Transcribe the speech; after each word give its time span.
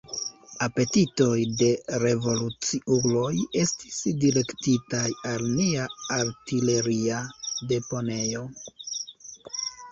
Apetitoj 0.67 1.33
de 1.59 1.67
revoluciuloj 2.03 3.29
estis 3.65 4.01
direktitaj 4.25 5.05
al 5.35 5.47
nia 5.61 5.87
artileria 6.19 7.23
deponejo. 7.75 8.45